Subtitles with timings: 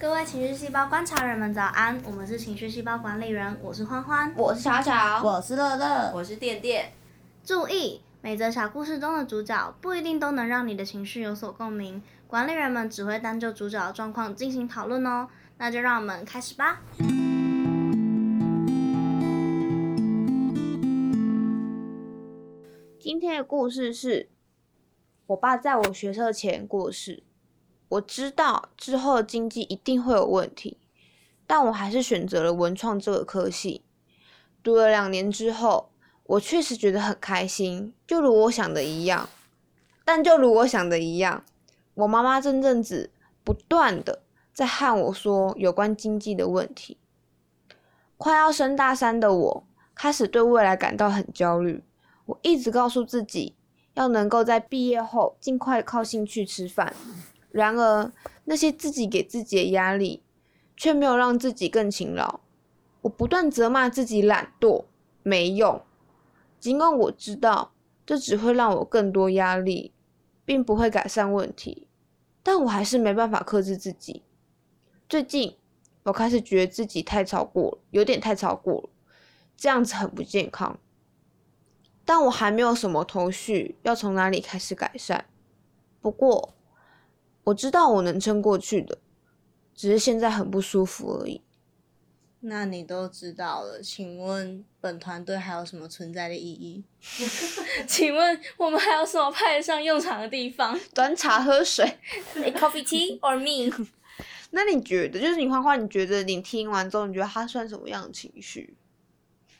[0.00, 6.94] 各位情绪细胞观察人们早安，我们是情绪细胞管理人，我是欢欢，我是巧巧，我是乐乐，我是电电。
[7.44, 15.28] 注意，每则小故事中的主角不一定都能让你的情绪有所共鸣，管理人们只会单就主角的状况进行讨论哦。
[15.58, 16.80] 那就让我们开始吧。
[22.98, 24.30] 今天的故事是，
[25.26, 27.22] 我爸在我学车前过世。
[27.90, 30.78] 我知道之后的经济一定会有问题，
[31.44, 33.82] 但我还是选择了文创这个科系。
[34.62, 35.90] 读了两年之后，
[36.22, 39.28] 我确实觉得很开心，就如我想的一样。
[40.04, 41.44] 但就如我想的一样，
[41.94, 43.10] 我妈妈这阵子
[43.42, 44.22] 不断的
[44.52, 46.96] 在和我说有关经济的问题。
[48.16, 49.64] 快要升大三的我，
[49.96, 51.82] 开始对未来感到很焦虑。
[52.26, 53.56] 我一直告诉自己，
[53.94, 56.94] 要能够在毕业后尽快靠兴趣吃饭。
[57.50, 58.12] 然而，
[58.44, 60.22] 那些自己给自己的压力，
[60.76, 62.40] 却没有让自己更勤劳。
[63.02, 64.84] 我不断责骂自己懒惰、
[65.22, 65.82] 没用，
[66.58, 67.72] 尽管我知道
[68.04, 69.92] 这只会让我更多压力，
[70.44, 71.88] 并不会改善问题，
[72.42, 74.22] 但我还是没办法克制自己。
[75.08, 75.56] 最近，
[76.04, 78.90] 我开始觉得自己太超过了，有点太超过了，
[79.56, 80.78] 这样子很不健康。
[82.04, 85.26] 但我还没有什么头绪，要从哪里开始改善。
[86.00, 86.54] 不过，
[87.44, 88.98] 我知道我能撑过去的，
[89.74, 91.42] 只是现在很不舒服而已。
[92.42, 96.84] 那你都知道了，请问本团队还有什么存在的意义？
[97.86, 100.78] 请问我们还有什么派得上用场的地方？
[100.94, 101.84] 端茶喝水
[102.34, 103.86] ，coffee tea or me？
[104.52, 108.74] 那你觉得，就是你花花，你觉得你听完之后，你觉得他算什么样的情绪？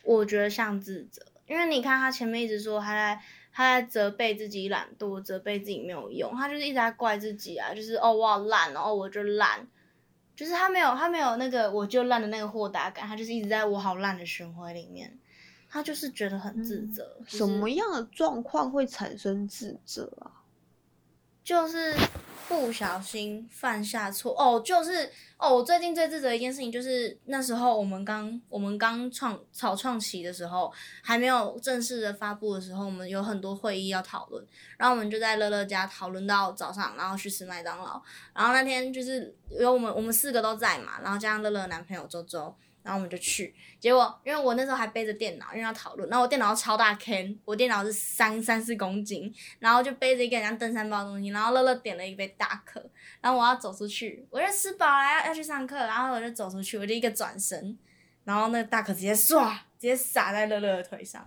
[0.03, 3.21] 我觉得像自责，因为你看他前面一直说他在。
[3.53, 9.67] 他在责备自己懒惰，责备自己没有用，他就是一直在怪自己啊，就是哦我好烂哦，我就烂，
[10.37, 15.19] 就是他没有他没有那个我就烂的那个豁达感，他就是一直在我好烂的循环里面，
[15.69, 17.19] 他就是觉得很自责。
[17.27, 20.43] 什么样的状况会产生自责啊？
[21.43, 21.95] 就是
[22.47, 25.11] 不小心犯下错哦，就是
[25.41, 30.71] 哦，我最近最自责的一件事情就是那时候我们刚我们刚创草创期的时候，
[31.03, 34.47] 还没有正式的发布的时候，我们有很多会议要讨论，
[34.77, 38.03] 然后我们就在乐乐家讨论到早上，然后去吃麦当劳，
[38.35, 42.55] 然后那天就是有我们我们四个都在嘛，然后加上乐乐男朋友周周。
[42.83, 46.09] 然后我们就去，结果因为我那时候还背着电脑，因为要讨论。
[46.09, 51.29] 然后我电脑超大 can，我电脑是三三四公斤，然后就背着一个人像登山包的东西。
[51.29, 52.83] 然后乐乐点了一杯大可，
[53.21, 57.79] 然后我要走出去，我就吃饱了要去上课，然后我就走出去，我就一个转身，
[58.25, 61.25] 然后那个大可直接唰，直接洒在乐乐的腿上。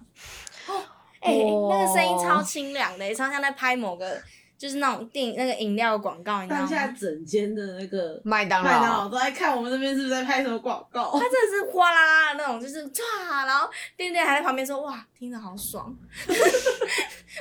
[0.67, 0.83] 哦，
[1.21, 4.21] 哎，那个声音超清凉的，超像在拍某个。
[4.55, 6.65] 就是那种电那个饮料广告，你知道吗？
[6.69, 11.11] 现在整间的那个麦当劳都在看我们这边是不是在拍什么广告。
[11.19, 13.01] 他真的是哗啦啦的那种，就是唰，
[13.45, 15.83] 然后店店还在旁边说：“哇，听着好爽。”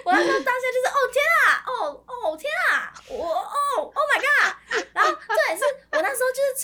[0.04, 5.62] 我那时候当下就是：“哦天啊，哦哦天啊，我哦 Oh my god！” 然后这也是
[5.92, 6.60] 我那时候就是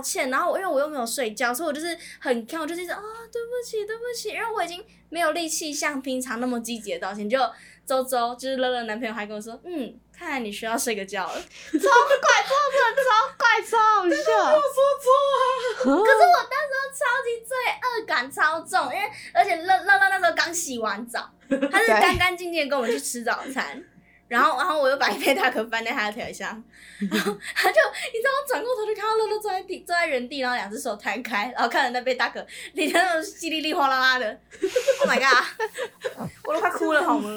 [0.00, 3.00] 歉，然后因为我又没有睡觉，所以我就是很看，我就是一直啊
[3.32, 7.38] 对不起对不起，因为我已经没有力气像平常那么积极的道歉，就。
[7.86, 11.34] 周周就是乐乐男朋友还跟我说，嗯，看来你需要睡个觉了。
[11.34, 14.14] 超怪，超的超怪，超好笑。
[14.44, 15.98] 我说错 啊！
[15.98, 17.50] 可是我当时超级罪
[17.82, 23.82] 恶感超重，因为而且乐乐乐那时候刚洗完澡，他是干干净净跟我们去吃早餐。
[24.30, 26.48] 然后，然后我又把一杯大可放在他的腿上，
[27.00, 27.78] 然后他就，
[28.12, 32.40] 你知道，我转过头就看到乐乐坐在地，坐在原地，然后两只手摊开，然后看着那杯大可，
[32.74, 34.40] 里面那种稀里里哗啦啦的
[35.00, 37.28] ，Oh my god， 我都快哭了，好吗？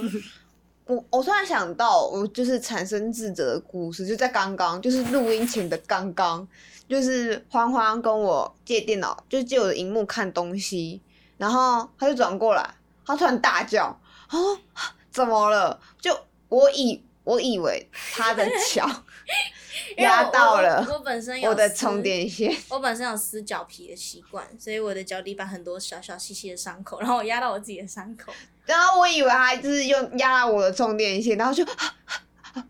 [0.85, 6.47] 我我突然想到，我就是产生智者的故事，就在刚刚，就是录音前的刚刚，
[6.87, 11.01] 就是欢欢跟我借电脑，就借我的荧幕看东西，
[11.39, 12.69] 然后他就转过来，
[13.03, 13.99] 他突然大叫，
[14.29, 14.59] 哦，
[15.09, 15.79] 怎么了？
[15.99, 16.15] 就
[16.53, 18.87] 我以我以为他的脚
[19.97, 28.31] 压到了我本身有我的充电线， 我本身有撕脚皮的习惯，所以我的脚底板很多小小细细的伤口，然后我压到我自己的伤口。
[28.65, 31.65] 然后我以为他就是用压我的充电线，然后就，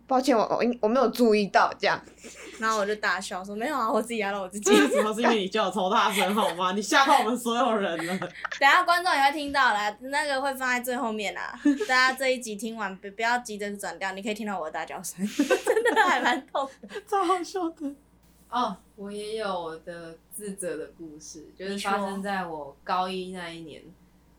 [0.08, 2.02] 抱歉，我我我没有注意到这样，
[2.60, 4.72] 然后我就大笑说没有啊，我自己压到我自己。
[4.88, 6.72] 主要是因为你叫我超大声好吗？
[6.72, 8.18] 你吓到我们所有人了。
[8.60, 11.54] 等下观众也会听到啦，那个会放在最后面啦。
[11.88, 17.94] 大家这一集听完不不要急着转掉，你可以听到我的大叫声，真的还蛮痛的，超好笑的。
[18.50, 23.82] 哦，我也有我的自责的故事，就是发生在我高一那一年。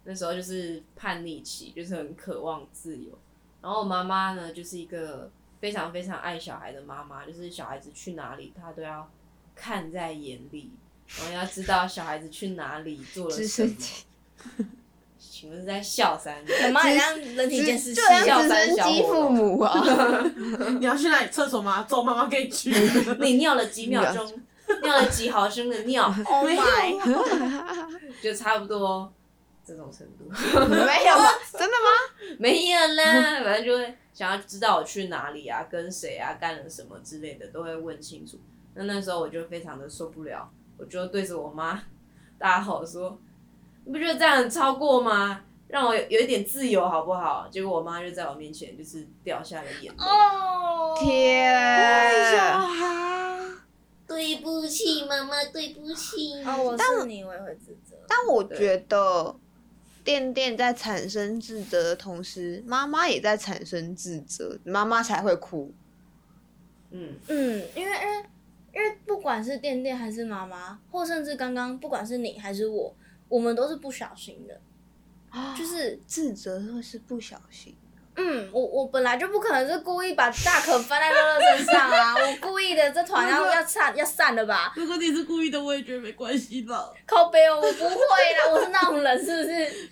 [0.06, 3.18] 那时候就是叛逆期，就是很渴望自由。
[3.64, 9.08] 然后我妈妈呢，就是一个非常非常爱小孩的妈妈，就是小孩子去哪里，她都要
[9.54, 10.70] 看在眼里，
[11.18, 13.74] 然后要知道小孩子去哪里做了什么
[15.18, 16.44] 请问是在笑三？
[16.66, 19.72] 我妈很像人体监视器就，像笑直升机父母啊，
[20.78, 21.84] 你要去哪里厕所吗？
[21.84, 22.70] 走，妈妈可以去。
[23.18, 24.30] 你尿了几秒钟？
[24.84, 27.88] 尿了几毫升的尿？Oh 没有 my，
[28.22, 29.10] 就差不多
[29.64, 30.24] 这种程度。
[30.30, 31.28] 没有吗？
[31.52, 32.36] 真的吗？
[32.38, 38.38] 没有啦， 反正就会想要知道我去哪里啊，跟谁啊，干了什么之类的，都会问清楚。
[38.74, 41.82] 那那时候我就非常的受不了，我就对着我妈
[42.38, 43.18] 大吼说
[43.86, 45.42] ：“你不觉得这样很超过吗？
[45.68, 50.04] 让我有有一点自由好不好？”结果我妈就在我面前就是掉下了眼泪。
[50.04, 51.54] 哦，天，
[52.60, 53.38] 孩，
[54.06, 56.42] 对不起，妈妈，对不起。
[56.44, 57.96] 哦，我是你，我也会自责。
[58.08, 59.34] 但我觉得
[60.04, 65.72] 店店在产生自责的同时，妈妈也在产生自责，妈妈才会哭。
[66.90, 68.24] 嗯，嗯，因为因为
[68.74, 72.94] 因为不管是店店还是妈妈，或甚至刚刚不管是你还是我，
[73.28, 74.60] 我们都是不小心的，
[75.56, 77.74] 就是自责会是不小心，
[78.16, 84.72] 嗯，我我本来就不可能是故意把大可翻在乐乐身上啊， 我故意的，这团要要散要散了吧？
[84.76, 86.92] 如果你是故意的，我也觉得没关系吧。
[87.06, 89.90] 靠背哦，我不会啦，我是那种人，是不是？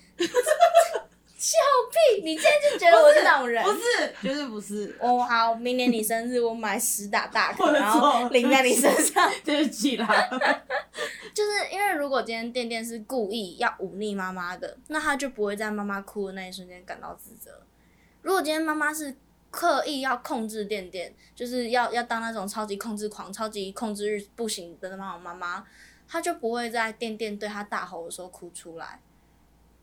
[1.37, 1.59] 笑
[1.91, 2.23] 屁！
[2.23, 3.65] 你今天就觉得我是那种人？
[3.65, 4.97] 不是，绝对不是。
[5.01, 9.29] 哦，好，明年你生日我买十打大 可，然后淋在你身上。
[9.45, 10.07] 对不起啦。
[11.35, 17.51] 就是因为如果今天店店是故意要忤逆妈妈的，那他就不会在妈妈哭的那一瞬间感到自责。
[18.23, 19.15] 如果今天妈妈是
[19.51, 25.67] 刻意要控制店店，就是要要当那种超级控制狂、超级控制欲不行的那种妈妈，
[26.09, 29.01] 她就不会在店店对她大吼的时候哭出来。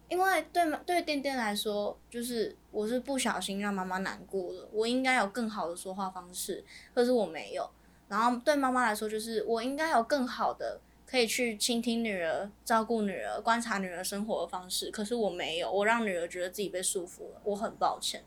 [0.07, 6.65] 因为对对店店来说，就是我是不小心让妈妈难过了，我应该有更好的说话方式，
[6.95, 7.69] 可是我没有。
[8.07, 18.23] 然后对妈妈来说，就是我应该有更好的可以去倾听女儿、照顾女儿、观察女儿生活的方式，可是我没有，我让女儿觉得自己被束缚了，我很抱歉。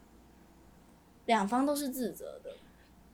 [1.27, 2.51] 两方都是自责的，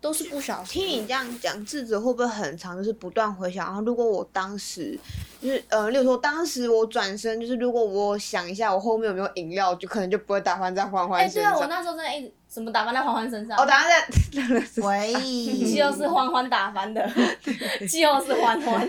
[0.00, 0.82] 都是不小心。
[0.82, 2.78] 听你这样讲，自责会不会很长？
[2.78, 3.66] 就是不断回想。
[3.66, 4.98] 然后，如果我当时
[5.42, 11.54] 就是呃，例如说，当时我转身，就是如果我想一下，我后面有没有饮料，就可能就不会打翻在欢哎、对啊。
[11.54, 14.06] 我那时候真的一直什么打翻在欢欢身上，哦，打翻在，
[14.82, 15.12] 喂，
[15.76, 17.06] 就是欢欢打翻的，
[17.80, 18.88] 就是欢欢。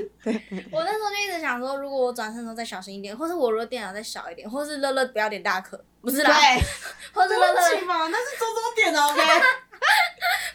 [0.71, 6.61] 我那时候就一直想说，如果我转身的时候再小心一点，或是我如果电脑再小一点，或是乐乐不要点大可，不是啦，对，
[7.13, 9.21] 或是乐乐那是周周点的 OK。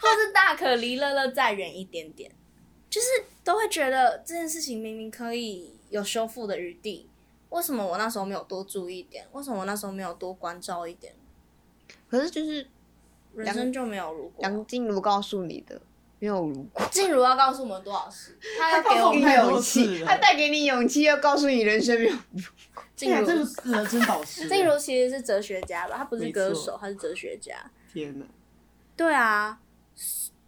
[0.01, 2.31] 或是大可离乐乐再远一点点，
[2.91, 3.07] 就是
[3.43, 7.09] 都会觉得这件事情明明可以有修复的余地，
[7.49, 9.27] 为什么我那时候没有多注意一点？
[9.33, 11.15] 为什么我那时候没有多关照一点？
[12.11, 12.67] 可是就是
[13.37, 14.33] 人生就没有如果。
[14.39, 15.81] 梁静茹告诉你的，
[16.19, 16.83] 没有如果。
[16.91, 18.39] 静茹要告诉我们多少事？
[18.59, 22.43] 她要给我们勇气，了他带给你勇气，又告诉你人生没有如
[22.75, 22.83] 果。
[22.97, 24.47] 静茹哎这个是人生导师。
[24.51, 25.97] 静茹其实是哲学家吧？
[25.97, 27.55] 她不是歌手，她是哲学家。
[27.93, 28.25] 天哪，
[28.97, 29.61] 对啊，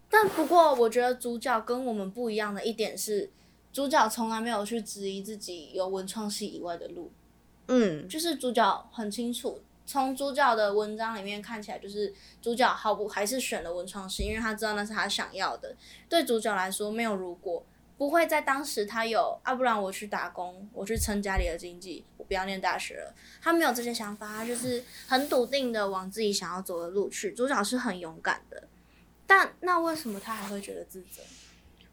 [0.09, 3.31] 但不过我觉得主角跟我们不一样的一点是，
[3.73, 7.11] 主角从来没有去质疑自己有文创系以外的路。
[7.69, 12.12] 嗯，就是主角很清楚，从主角的文章里面看起来，就是
[12.43, 15.75] 主角毫不还是选了文创系，因为他知道那是他想要的。
[16.09, 17.65] 对主角来说，没有如果，
[17.97, 23.15] 不会在当时他有啊，不然我去打工，我去撑家里的经济，我不要念大学了。
[23.41, 27.32] 他没有这些想法，他就是很笃定的往自己想要走的路去。
[27.32, 28.65] 主角是很勇敢的，
[29.27, 31.22] 但那为什么他还会觉得自责？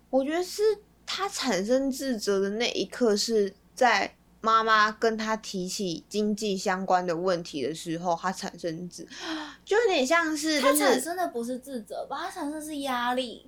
[0.10, 0.62] 我觉得是
[1.06, 9.08] 他产生自责的那一刻，是在妈妈跟他提起经济相关的问题的时候，他产生自，
[9.64, 13.48] 就有点像是他产，生的不是自责吧，他产生的是压力。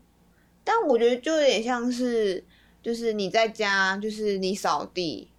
[0.64, 2.42] 但我觉得就有点像是，
[2.82, 5.30] 就是你在家，就是你扫地。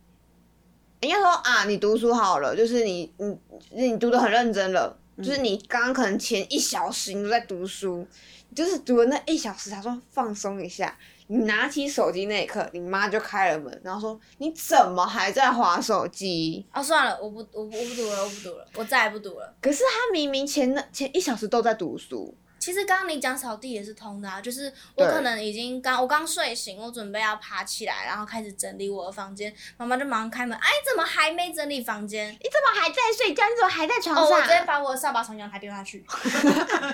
[1.01, 3.39] 应该说啊，你读书好了，就是你你
[3.71, 8.07] 你读的很认真了，就是你刚刚可能前一小时你都在读书，
[8.55, 10.99] 就是读了那一小时，他说放松一下，
[11.29, 16.65] 你拿起手机那一刻，你妈就开了门，然后说你怎么还在划手机？
[16.73, 19.55] 哦，算了，我不，我不，我不读了，我不读了，我再也不读了。
[19.61, 32.31] 可是他明明前那前一小时都在读书，其实刚刚你讲扫地也是通的啊，就是我可能已经刚我刚睡醒，我准备要爬起来，然后开始整理我的房间，妈妈就马上开门，哎，怎么还没整理房间？
[32.33, 33.43] 你怎么还在睡觉？
[33.49, 34.39] 你怎么还在床哦，上？
[34.39, 36.05] 我直接把我的扫把从阳台丢下去，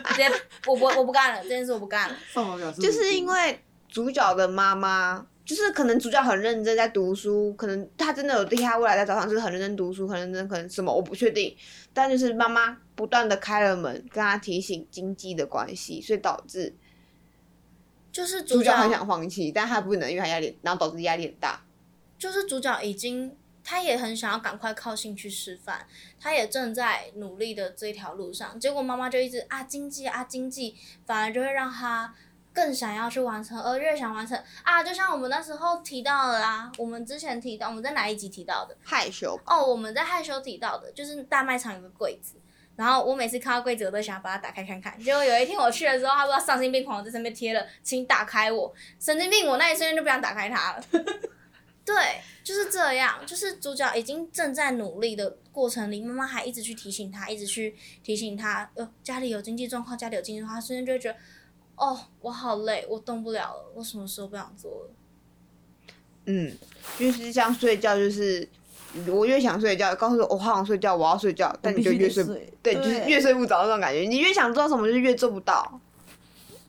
[0.09, 0.31] 直接
[0.67, 2.17] 我不我不干了，这件事我不干了。
[2.33, 3.63] 上网表示就是因为
[3.93, 11.55] 主角的妈妈，就是可能主角很认真在读书，可能他真的有替他未来在早上就是很认真读书，很认真，可能什么我不确定，
[11.93, 16.75] 但就是妈妈不断的开了门，跟他提醒经济的关系，所以导致
[18.11, 21.63] 就是主角很想放弃，但他不能，因为他压力，然后导致压力很大。
[22.19, 25.87] 就是主角已经，他也很想要赶快靠兴趣吃饭，
[26.19, 28.59] 他也正在努力的这条路上。
[28.59, 32.15] 结果妈妈就一直啊经济啊经济，反而就会让他
[32.53, 38.77] 更想要去完成，而越想完成啊，就像我们那时候提到的啦，我们之前提到，我们在哪一集提到的？
[38.83, 42.35] 害羞，哦，我们在害羞提到的，就是大卖场有个柜子。
[42.75, 44.99] 然后我每次看到柜子，我都想要把它打开看看。
[44.99, 49.47] 结果有一天我去的时候，他不知道丧心病狂地在上面贴了“请打开我”，神经病！
[49.47, 50.85] 我那一瞬间就不想打开它了。
[51.85, 51.95] 对，
[52.43, 61.19] 就是这样，就是主角已经正在努力的过程里，妈妈还一直去提醒他，一直去提醒他，呃，家里有经济状况，家里有经济状况，他瞬间就会觉得，
[61.83, 64.91] 哦，我好累，我动不了了，我什么事都不想做了。
[66.27, 66.57] 嗯，
[66.97, 68.49] 就是像睡觉，就是
[69.09, 74.03] 我越想睡觉，告诉我我好想睡觉，我要睡觉，但你就越睡不，对，就是越睡不着那种感觉。
[74.03, 75.81] 你越想做什么，就越做不到。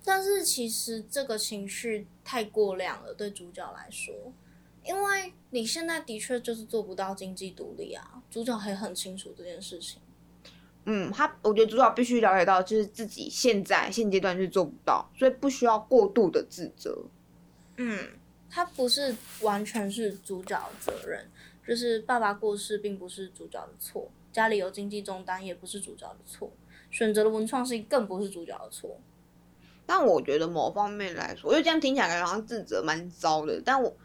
[0.03, 4.11] 但是其实这个情绪太过量了，对主角来说，
[4.83, 10.01] 因为你现在的确就是做不到经济独立啊，主角还很清楚这件事情。
[10.85, 17.05] 嗯，他我觉得主角必须了解到，就是自己现在现阶段是做不到，所以不需要过度的自责。
[17.77, 18.07] 嗯，
[18.49, 21.25] 他不是完全是主角的责任，
[21.67, 26.51] 就是爸爸过世并不是主角的错，家里有经济重担也不是主角的错，
[26.91, 28.99] 选择了文创系更不是主角的错。
[29.85, 33.95] 但我觉得某方面来说，因为这样听起来感觉好像自责蛮糟的，但我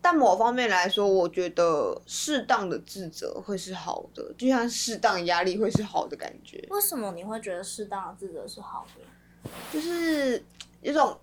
[0.00, 9.50] 但某方面来说，我觉得适当的自责会是好的，就像适当压力会是好的感觉，为什么你会觉得适当的自责是好的？
[9.72, 10.42] 就是
[10.82, 11.18] 有种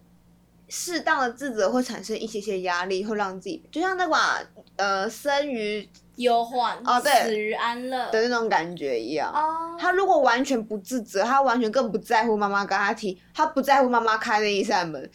[0.67, 9.32] 适当的自责会产生一些些压力，会让自己就像那个呃生于忧患哦对死于安乐的那种感觉一样。
[9.32, 15.10] 哦，他如果完全不自责，他完全更不在乎妈妈跟他提，他不在乎妈妈开那一扇门，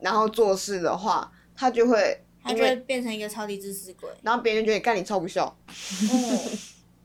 [0.00, 4.08] 然后做事的话，他就会他就会，变成一个超级自私鬼。
[4.22, 5.46] 然后别人觉得干你超不孝。
[5.46, 5.54] 哦，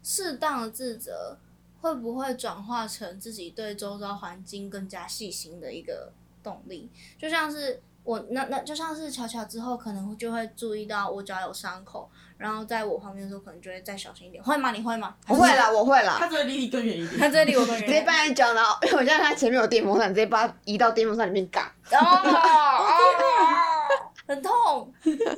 [0.03, 1.37] 适当的自责
[1.81, 6.11] 会不会转化成自己对周遭环境更加细心的一个
[6.43, 6.89] 动力？
[7.19, 14.43] 就像是我那那就像是巧巧之后可能就会注意到我脚有伤口，然后在我旁边的时候可能就会再小心一点。
[14.43, 14.71] 会吗？
[14.71, 15.15] 你会吗？
[15.27, 16.27] 我会啦，我会啦他。
[16.27, 17.19] 只会离你更远一点。
[17.19, 21.73] 他这里我更远直接搬在脚，然后因为我现在他前面有电风扇，直接把它移到电风扇里面嘎。
[21.91, 21.97] 哦，
[24.27, 24.93] 很痛。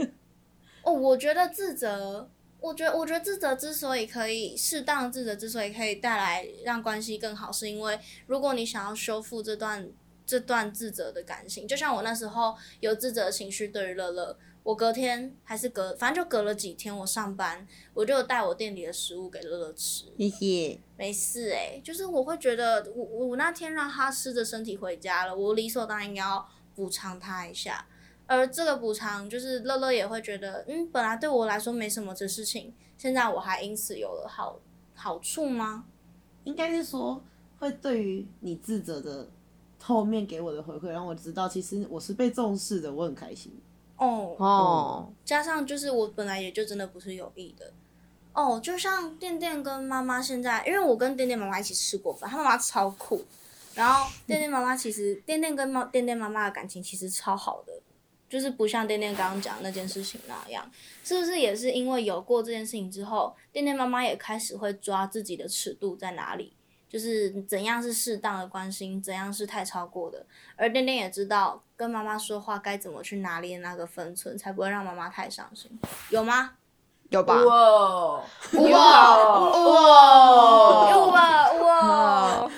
[0.83, 2.29] 哦，我觉得自责，
[2.59, 9.89] 我觉得我觉得自责之所以可以适当自责之所以可以带来让关系更好，是因为如果你想要修复这段
[10.25, 14.37] 这段自责的感情，就像我那时候有自责的情绪对于乐乐。
[14.63, 20.77] 我隔天还是隔，反正就隔了几天，我上班我就有带我店里的食物给乐乐吃，谢谢。
[20.97, 27.87] 没事哎、就是我会觉得我我我那天让他湿着身体回家了，我理所当然应该要补偿他一下。
[28.27, 34.59] 而这个补偿就是乐乐也会觉得，嗯，本来对我来说没什么的事情，现在我还因此有了好
[34.93, 35.85] 好处吗？
[36.43, 37.21] 应该是说
[37.59, 39.27] 会对于你自责的
[39.81, 43.51] 后面给我的回馈，让我知道其实我是被重视的，我很开心。
[43.97, 47.73] 哦，哦，加上就是我本来也就真的不是有意的。
[48.33, 53.25] 哦，就像店店跟妈妈现在，因为我跟店店妈妈一起吃过饭，她妈妈超酷。
[53.73, 57.73] 然后店店妈妈其实店店跟妈店店妈妈的感情其实超好的，
[58.29, 60.69] 就是不像店店刚刚讲那件事情那样，
[61.03, 66.53] 是不是也是因为有过这件事情之后，店店妈妈也开始会抓自己的尺度在哪里，
[66.89, 75.71] 就是怎样是适当的关心，怎样是太超过的，而店店也知道跟妈妈说话该怎么去拿捏那个分寸，才不会让妈妈太伤心，
[76.09, 76.51] 有吗？
[77.09, 77.35] 有吧？
[77.35, 78.21] 哇哇
[78.53, 79.21] 哇
[81.01, 81.53] 哇？
[81.53, 82.51] 哇！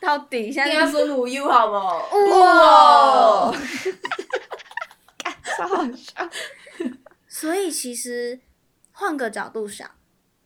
[0.00, 2.00] 到底现在应该说母 U 好不好？
[2.38, 3.52] 哇！
[5.56, 6.30] 超好笑。
[7.28, 8.40] 所以其实
[8.92, 9.90] 换个角度想，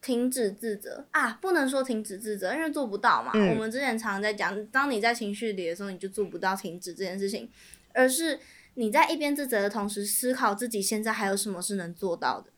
[0.01, 3.31] 停止自责啊，不能说停止自责，因为做不到嘛。
[3.35, 7.51] 嗯我们之前常常在讲，当你在情绪里的时候，你就做不到停止这件事情，
[7.93, 8.41] 而是
[8.75, 12.51] 你在一边自责的同时，思考自己现在还有什么是能做到的，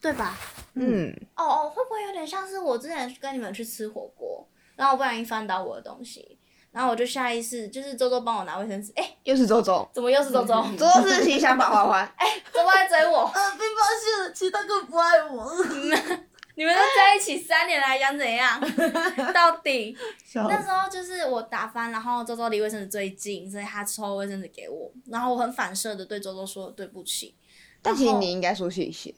[0.00, 0.38] 对吧？
[0.74, 6.38] 嗯，哦哦，会不会有点像是我之前跟你们去吃火锅，然后我不小心翻倒我的东西，
[6.72, 10.64] 然后我就下意识就是周周帮我拿卫生纸，哎、又是周周，怎么又是周周？
[10.78, 12.04] 周周是情想把花花。
[12.52, 15.50] 周周在追我， 呃，被发现了，其实他根本不爱我。
[16.56, 18.60] 你们都在一起三年了，还想怎样？
[19.32, 19.96] 到底
[20.34, 27.34] 那时候就是我打翻，然后周周离卫生纸最近，所以他抽卫生纸给我，然后我很反射的对周周说对不起。
[27.80, 29.14] 但其实你应该说谢谢。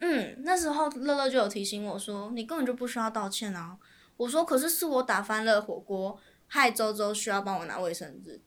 [0.00, 3.76] 嗯，那时候乐乐就有提醒我说，你根本就不需要道歉啊。
[4.16, 6.16] 我说，可是是我打翻了火锅，
[6.48, 8.42] 害周周需要帮我拿卫生纸。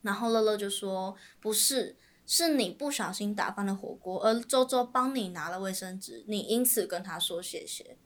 [0.00, 1.96] 然后乐乐就说不是，
[2.26, 7.98] 是你不小心打翻了火锅，而周周帮你拿了卫生纸，你因此跟他说谢谢。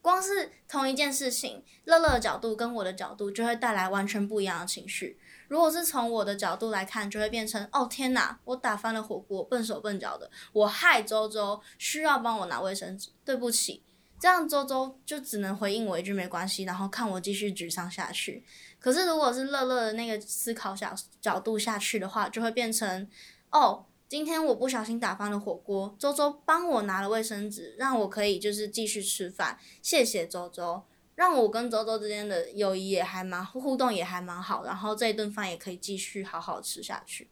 [0.00, 5.18] 光是同一件事情，乐乐的角度跟我的角度就会带来完全不一样的情绪。
[5.48, 13.82] 如果是从我的角度来看，就会变成哦天哪，我打翻了火锅，笨手笨脚的，我害周周需要帮我拿卫生纸，对不起。
[14.26, 18.42] 这样周周就只能回应我一句没关系，然后看我继续沮丧下去。
[18.80, 23.08] 可是如果是乐乐的那个思考角角度下去的话，就会变成
[23.52, 30.82] 哦，今天我不小心打翻了火锅，周周帮我拿了卫生纸，让我可以就是继续吃饭，谢谢周周。
[31.14, 37.28] 让我跟周周之间的友谊也还蛮互动也还蛮好，然后这一顿饭也可以继续好好吃下去，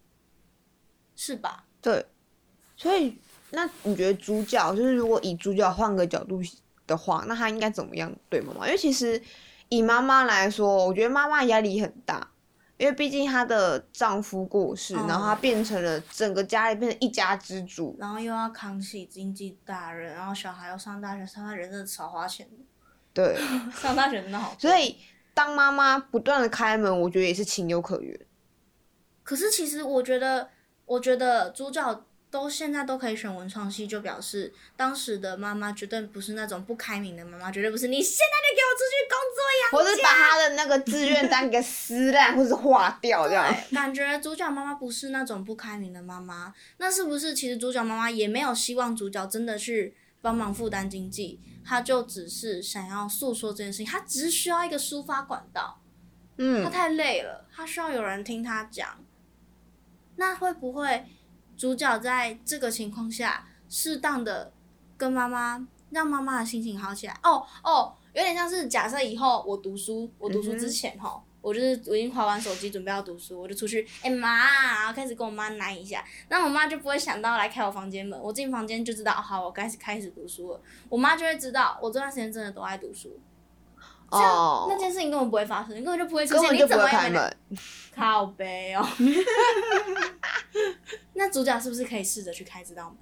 [1.17, 1.65] 是吧？
[1.83, 2.07] 对，
[2.77, 3.19] 所以
[3.51, 6.41] 那你觉得主角就是如果以主角换个角度
[6.87, 8.67] 的话，那他应该怎么样对妈妈？
[8.67, 9.21] 因为其实
[9.69, 12.31] 以妈妈来说，我觉得妈妈压力很大，
[12.77, 22.65] 因为毕竟她的丈夫过世，然后她变成了整个家里变成一家之主，然后又要扛起经济大任，然后小孩要上大学，上大学真的超花钱的。
[23.13, 23.37] 对，
[23.81, 24.57] 上大学真的好。
[24.59, 24.97] 所以
[25.33, 28.21] 当妈妈不断的开门，我觉得也是情有可原。
[29.23, 30.51] 可是其实我觉得，
[30.85, 43.55] 我觉得主角都现在都可以选文创系，就表示当时的妈妈绝对不是那种不开明的妈妈，绝对不是你现在就给我出去工作呀，或者把他的那个志愿单给撕烂，或者划掉这样。
[43.73, 51.39] 感觉主角妈妈不是那种不开明的妈妈，那是不是其实主角妈妈也没有希望主角真的去帮忙负担经济？
[51.65, 55.81] 他就只是想要诉说这件事情，他只是需要一个抒发管道。
[56.39, 58.99] 嗯，他太累了，他需要有人听他讲。
[60.17, 61.07] 那会不会
[61.57, 64.53] 主角在这个情况下，适当的
[64.97, 67.19] 跟妈妈，让妈妈的心情好起来？
[67.23, 71.23] 哦哦，有点像是假设以后我读书，我读书之前哈。
[71.45, 74.47] 我就是我已经划完手机，准备要读书，我就出去，哎妈，
[74.77, 83.21] 然后开始跟我妈奶一下，那我妈就不会想到来开我房间门，我进房间就知道，好，我开始开始读书了，我妈就会知道我这段时间真的都爱读书，
[84.09, 87.37] 哦，那件事情根本不会发生，根本就不会出现，你怎么开门？
[87.95, 88.83] 靠背哦，
[91.15, 92.99] 那主角是不是可以试着去开这道门？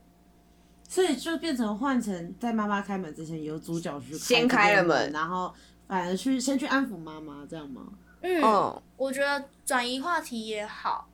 [0.88, 5.52] 所以就变成换成在妈妈开门之前，由主角去先开了门，然后
[5.88, 7.86] 反而去先去安抚妈妈，这样吗？
[8.20, 11.08] 嗯，我觉得转移话题也好，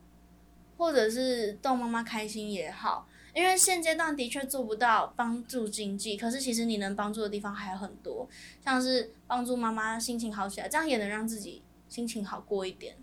[0.76, 8.28] 或者是逗妈妈开心也好，因为现阶段的确做不到帮助经济，可是其实你能帮助的地方还有很多，
[8.64, 12.96] 像是帮助妈妈心情好起来，这样也能让自己心情好过一点。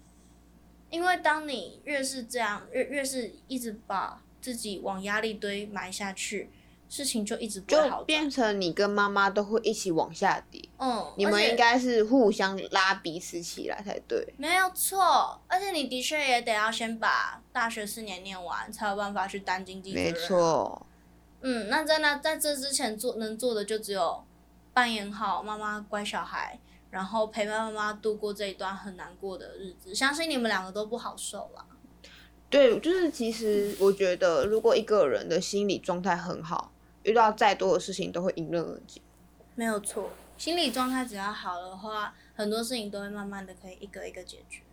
[0.90, 6.50] 因为当你越是这样，越越是一直把自己往压力堆埋下去。
[6.88, 10.62] 事情就一直不好，就变成你跟妈妈都会一起往下跌。
[10.78, 14.34] 嗯，你们应该是互相拉彼此起来才对。
[14.38, 20.14] 没有错，而且你的确也得要先把大学四年念完，才有办法去担经济责任。
[20.14, 20.86] 没错。
[21.42, 24.24] 嗯，那在那在这之前做能做的就只有
[24.72, 26.60] 扮演好妈妈乖小孩，
[26.96, 29.94] 然后陪伴妈妈度过这一段很难过的日子。
[29.94, 31.66] 相信你们两个都不好受啦。
[32.50, 36.72] 对，就是其实我觉得，如果一个人的心理状态很好。
[37.04, 39.00] 遇到再多的事情都会迎刃而解，
[39.54, 40.10] 没有错。
[40.40, 44.64] 心理状态只要好的话，很多事情都会慢慢的可以一个一个解决。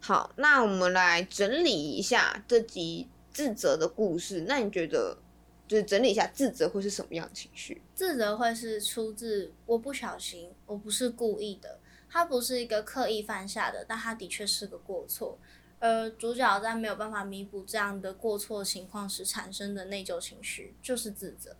[0.00, 4.46] 好，那我们来整理一下这集自责的故事。
[4.48, 5.18] 那你觉得，
[5.66, 7.82] 就是整理一下自责会是什么样的情绪？
[7.94, 15.38] 自责会是出自我不小心，我不是故意的，它不是一个刻意犯下的，但它的确是个过错。
[15.78, 21.54] 而主角在没有办法弥补这样的过错情况时产生的内疚情绪，就是自责。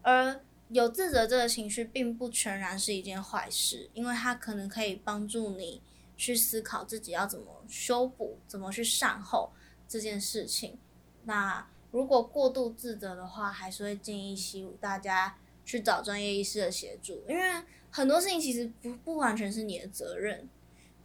[0.00, 5.82] 而有自责这个情绪，并不全然是一件坏事，因为它可能可以帮助你
[6.16, 9.52] 去思考自己要怎么修补、怎么去善后
[9.86, 10.78] 这件事情。
[11.24, 17.42] 那如果过度自责的话，还是会建议希大家去找专业医师的协助，因为
[17.90, 20.46] 很多事情其实不不完全是你的责任，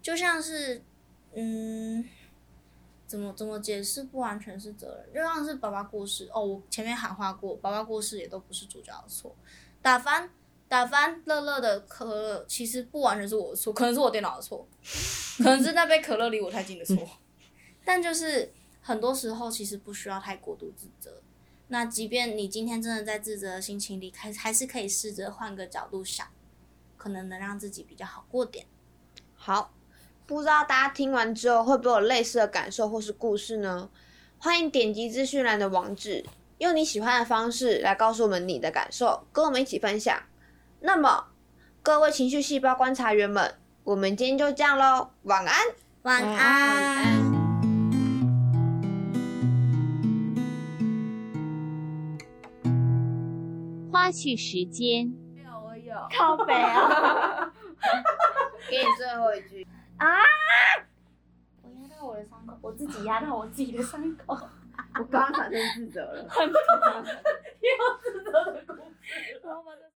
[0.02, 0.84] 就像是，
[1.34, 2.06] 嗯。
[3.08, 9.36] 怎么怎么解释不完全是责任，就像是爸爸过世哦，我前面喊话过，爸爸过世也都不是主角的错。
[9.82, 10.30] 打翻
[10.70, 14.66] 打翻乐乐的可乐，其实不完全是我的错，可能是我电脑的错，
[15.40, 16.96] 可能是那杯可乐离我太近的错。
[17.84, 18.50] 但就是
[18.82, 21.22] 很多时候其实不需要太过度自责。
[21.68, 26.28] 那即便你今天真的在自责的心情里，还还是可以试着换个角度想，
[26.98, 28.66] 可能能让自己比较好过点。
[29.36, 29.74] 好。
[30.28, 33.90] 不知道大家听完之后会不会有类似的感受或是故事呢？
[34.38, 36.24] 欢迎点击资讯栏的网址，
[36.60, 40.18] 用你喜欢的方式来告诉我们你的感受，跟我们一起分享。
[40.80, 41.26] 那么，
[41.82, 45.58] 各位情绪细胞观察员们，我们今天就这样喽，晚安，
[46.04, 47.31] 晚安。
[54.12, 55.08] 花絮时间。
[55.34, 57.48] 没有我有，靠北啊！
[58.70, 59.66] 给你最后一句，
[61.64, 64.38] 我压到我的伤口，我自己压到我自己的伤口。
[65.00, 66.28] 我刚刚产生自责了。
[69.44, 69.82] 我要把这